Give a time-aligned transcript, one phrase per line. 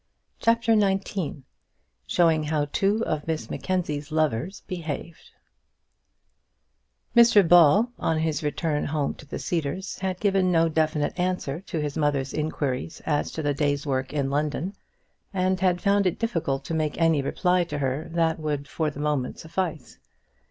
[0.39, 1.43] CHAPTER XIX
[2.07, 5.29] Showing How Two of Miss Mackenzie's Lovers Behaved
[7.15, 11.79] Mr Ball, on his return home to the Cedars, had given no definite answer to
[11.79, 14.73] his mother's inquiries as to the day's work in London,
[15.35, 18.99] and had found it difficult to make any reply to her that would for the
[18.99, 19.99] moment suffice.